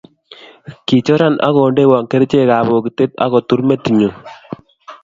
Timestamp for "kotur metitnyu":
3.33-4.09